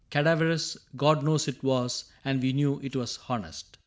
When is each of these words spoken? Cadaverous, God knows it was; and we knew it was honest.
Cadaverous, 0.09 0.77
God 0.95 1.21
knows 1.21 1.47
it 1.47 1.61
was; 1.63 2.05
and 2.25 2.41
we 2.41 2.53
knew 2.53 2.79
it 2.81 2.95
was 2.95 3.19
honest. 3.29 3.77